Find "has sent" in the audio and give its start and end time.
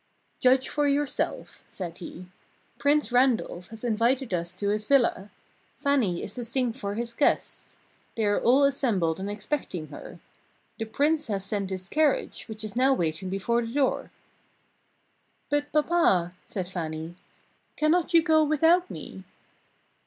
11.27-11.69